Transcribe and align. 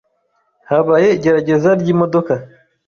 Habaye 0.69 1.07
igerageza 1.17 1.69
ry’imodoka 1.81 2.33